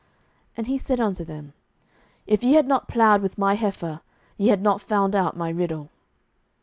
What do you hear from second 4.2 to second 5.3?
ye had not found